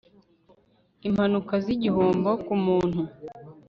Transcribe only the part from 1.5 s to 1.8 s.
z